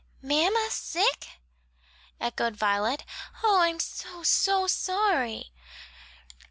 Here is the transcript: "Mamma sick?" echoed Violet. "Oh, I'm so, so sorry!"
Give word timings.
"Mamma 0.23 0.69
sick?" 0.71 1.27
echoed 2.19 2.55
Violet. 2.57 3.05
"Oh, 3.43 3.59
I'm 3.61 3.79
so, 3.79 4.23
so 4.23 4.65
sorry!" 4.65 5.51